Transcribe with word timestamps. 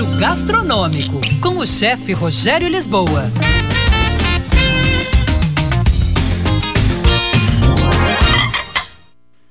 gastronômico 0.00 1.20
com 1.42 1.58
o 1.58 1.66
chefe 1.66 2.14
Rogério 2.14 2.66
Lisboa. 2.66 3.30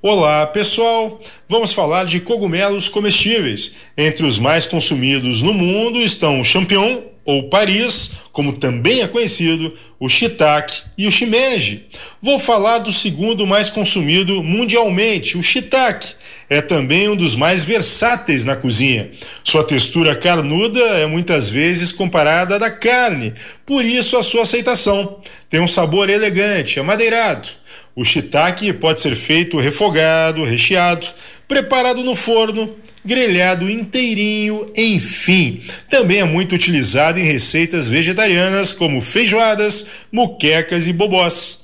Olá, 0.01 0.47
pessoal! 0.47 1.21
Vamos 1.47 1.71
falar 1.73 2.05
de 2.05 2.19
cogumelos 2.19 2.89
comestíveis. 2.89 3.73
Entre 3.95 4.25
os 4.25 4.39
mais 4.39 4.65
consumidos 4.65 5.43
no 5.43 5.53
mundo 5.53 6.01
estão 6.01 6.41
o 6.41 6.43
champignon, 6.43 7.03
ou 7.23 7.47
Paris, 7.49 8.13
como 8.31 8.53
também 8.53 9.01
é 9.01 9.07
conhecido, 9.07 9.77
o 9.99 10.09
shiitake 10.09 10.81
e 10.97 11.05
o 11.05 11.11
shimeji. 11.11 11.85
Vou 12.19 12.39
falar 12.39 12.79
do 12.79 12.91
segundo 12.91 13.45
mais 13.45 13.69
consumido 13.69 14.43
mundialmente, 14.43 15.37
o 15.37 15.43
shiitake. 15.43 16.15
É 16.51 16.59
também 16.59 17.07
um 17.07 17.15
dos 17.15 17.33
mais 17.33 17.63
versáteis 17.63 18.43
na 18.43 18.57
cozinha. 18.57 19.09
Sua 19.41 19.63
textura 19.63 20.17
carnuda 20.17 20.81
é 20.81 21.05
muitas 21.05 21.47
vezes 21.47 21.93
comparada 21.93 22.55
à 22.55 22.57
da 22.57 22.69
carne, 22.69 23.33
por 23.65 23.85
isso 23.85 24.17
a 24.17 24.21
sua 24.21 24.41
aceitação. 24.41 25.21
Tem 25.49 25.61
um 25.61 25.67
sabor 25.67 26.09
elegante, 26.09 26.77
amadeirado. 26.77 27.47
O 27.95 28.03
shiitake 28.03 28.73
pode 28.73 28.99
ser 28.99 29.15
feito 29.15 29.61
refogado, 29.61 30.43
recheado, 30.43 31.07
preparado 31.47 32.03
no 32.03 32.15
forno, 32.15 32.75
grelhado 33.05 33.69
inteirinho, 33.69 34.73
enfim. 34.75 35.61
Também 35.89 36.19
é 36.19 36.25
muito 36.25 36.53
utilizado 36.53 37.17
em 37.17 37.23
receitas 37.23 37.87
vegetarianas 37.87 38.73
como 38.73 38.99
feijoadas, 38.99 39.85
muquecas 40.11 40.85
e 40.85 40.91
bobós. 40.91 41.61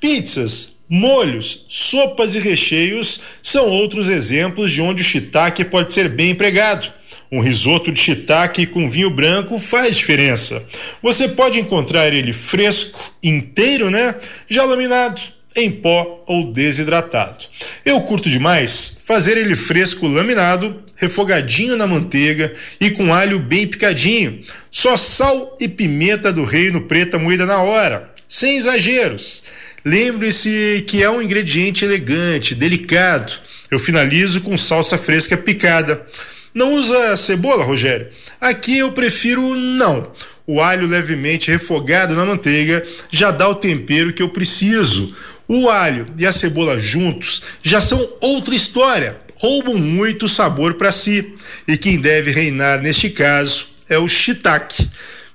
Pizzas, 0.00 0.72
molhos, 0.88 1.64
sopas 1.68 2.34
e 2.34 2.38
recheios 2.38 3.20
são 3.42 3.68
outros 3.68 4.08
exemplos 4.08 4.70
de 4.70 4.80
onde 4.80 5.02
o 5.02 5.04
shiitake 5.04 5.64
pode 5.64 5.92
ser 5.92 6.08
bem 6.08 6.30
empregado. 6.30 6.92
Um 7.30 7.40
risoto 7.40 7.90
de 7.90 7.98
shiitake 7.98 8.66
com 8.66 8.90
vinho 8.90 9.08
branco 9.08 9.58
faz 9.58 9.96
diferença. 9.96 10.62
Você 11.02 11.28
pode 11.28 11.58
encontrar 11.58 12.12
ele 12.12 12.32
fresco, 12.32 13.00
inteiro, 13.22 13.90
né? 13.90 14.14
Já 14.48 14.64
laminado 14.64 15.20
em 15.56 15.70
pó 15.70 16.22
ou 16.26 16.52
desidratado. 16.52 17.46
Eu 17.84 18.00
curto 18.02 18.28
demais 18.28 18.98
fazer 19.04 19.36
ele 19.36 19.54
fresco 19.54 20.06
laminado, 20.06 20.82
refogadinho 20.96 21.76
na 21.76 21.86
manteiga 21.86 22.52
e 22.80 22.90
com 22.90 23.12
alho 23.12 23.38
bem 23.38 23.66
picadinho. 23.66 24.42
Só 24.70 24.96
sal 24.96 25.56
e 25.60 25.68
pimenta 25.68 26.32
do 26.32 26.44
reino 26.44 26.82
preta 26.82 27.18
moída 27.18 27.46
na 27.46 27.62
hora, 27.62 28.10
sem 28.28 28.56
exageros. 28.56 29.44
Lembre-se 29.84 30.84
que 30.86 31.02
é 31.02 31.10
um 31.10 31.20
ingrediente 31.20 31.84
elegante, 31.84 32.54
delicado. 32.54 33.32
Eu 33.70 33.80
finalizo 33.80 34.40
com 34.40 34.56
salsa 34.56 34.96
fresca 34.96 35.36
picada. 35.36 36.06
Não 36.54 36.74
usa 36.74 37.16
cebola, 37.16 37.64
Rogério? 37.64 38.08
Aqui 38.40 38.78
eu 38.78 38.92
prefiro 38.92 39.54
não. 39.54 40.12
O 40.46 40.60
alho 40.60 40.86
levemente 40.86 41.50
refogado 41.50 42.14
na 42.14 42.24
manteiga 42.24 42.84
já 43.10 43.30
dá 43.30 43.48
o 43.48 43.54
tempero 43.54 44.12
que 44.12 44.22
eu 44.22 44.28
preciso. 44.28 45.14
O 45.48 45.68
alho 45.68 46.06
e 46.16 46.26
a 46.26 46.32
cebola 46.32 46.78
juntos 46.78 47.42
já 47.62 47.80
são 47.80 48.08
outra 48.20 48.54
história, 48.54 49.16
roubam 49.36 49.74
muito 49.74 50.28
sabor 50.28 50.74
para 50.74 50.92
si. 50.92 51.34
E 51.66 51.76
quem 51.76 52.00
deve 52.00 52.30
reinar 52.30 52.80
neste 52.80 53.10
caso 53.10 53.66
é 53.88 53.98
o 53.98 54.08
shiitake. 54.08 54.88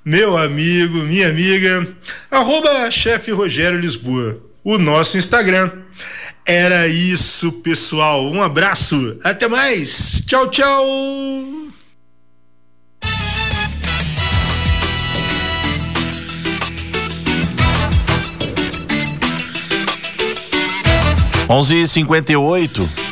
Meu 0.07 0.37
amigo, 0.37 0.99
minha 0.99 1.27
amiga, 1.27 1.85
arroba 2.31 2.89
chefe 2.89 3.29
Rogério 3.29 3.77
Lisboa, 3.77 4.41
o 4.63 4.77
nosso 4.77 5.17
Instagram. 5.17 5.69
Era 6.45 6.87
isso, 6.87 7.51
pessoal. 7.51 8.23
Um 8.31 8.41
abraço, 8.41 9.19
até 9.21 9.49
mais. 9.49 10.23
Tchau, 10.25 10.49
tchau. 10.49 10.81
11:58. 21.49 23.06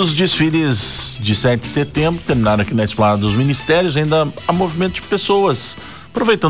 Os 0.00 0.14
desfiles 0.14 1.18
de 1.20 1.34
7 1.34 1.60
de 1.60 1.66
setembro 1.66 2.22
terminaram 2.26 2.62
aqui 2.62 2.72
na 2.72 2.84
Esplanada 2.84 3.20
dos 3.20 3.34
Ministérios, 3.34 3.98
ainda 3.98 4.26
há 4.48 4.50
movimento 4.50 4.94
de 4.94 5.02
pessoas. 5.02 5.76
Aproveitando 6.06 6.48